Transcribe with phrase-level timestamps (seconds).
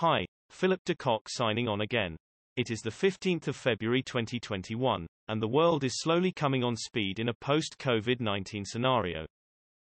[0.00, 2.18] Hi, Philip de Kock signing on again.
[2.58, 7.18] It is the 15th of February 2021, and the world is slowly coming on speed
[7.18, 9.24] in a post-COVID-19 scenario.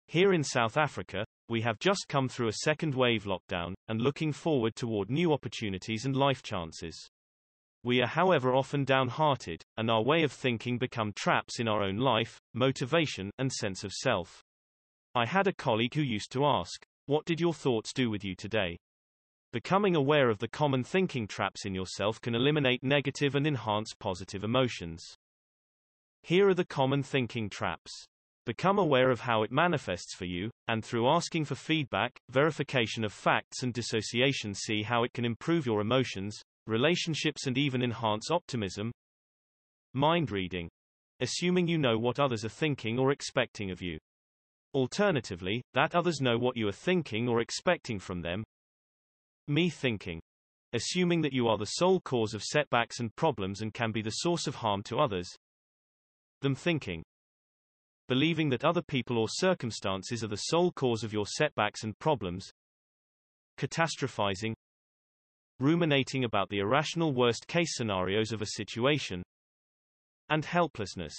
[0.08, 4.32] Here in South Africa, we have just come through a second wave lockdown, and looking
[4.32, 6.96] forward toward new opportunities and life chances.
[7.85, 11.98] We are however often downhearted, and our way of thinking become traps in our own
[11.98, 14.41] life, motivation, and sense of self.
[15.14, 18.35] I had a colleague who used to ask, what did your thoughts do with you
[18.35, 18.79] today?
[19.53, 24.45] Becoming aware of the common thinking traps in yourself can eliminate negative and enhance positive
[24.45, 25.17] emotions.
[26.22, 28.07] Here are the common thinking traps.
[28.46, 33.12] Become aware of how it manifests for you, and through asking for feedback, verification of
[33.12, 38.92] facts and dissociation see how it can improve your emotions, relationships and even enhance optimism.
[39.94, 40.69] Mind reading.
[41.19, 43.98] Assuming you know what others are thinking or expecting of you.
[44.75, 48.44] Alternatively, that others know what you are thinking or expecting from them,
[49.50, 50.20] me thinking.
[50.72, 54.11] Assuming that you are the sole cause of setbacks and problems and can be the
[54.11, 55.28] source of harm to others.
[56.42, 57.02] Them thinking.
[58.08, 62.48] Believing that other people or circumstances are the sole cause of your setbacks and problems.
[63.58, 64.55] Catastrophizing.
[65.58, 69.22] Ruminating about the irrational worst case scenarios of a situation.
[70.28, 71.14] And helplessness.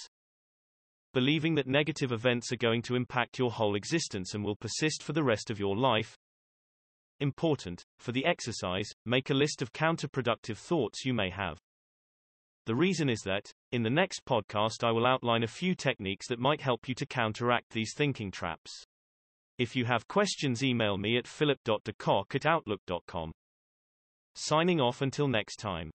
[1.12, 5.12] Believing that negative events are going to impact your whole existence and will persist for
[5.12, 6.16] the rest of your life.
[7.22, 7.84] Important.
[8.00, 11.56] For the exercise, make a list of counterproductive thoughts you may have.
[12.66, 16.40] The reason is that, in the next podcast, I will outline a few techniques that
[16.40, 18.84] might help you to counteract these thinking traps.
[19.56, 23.30] If you have questions, email me at philip.decock at outlook.com.
[24.34, 25.92] Signing off until next time.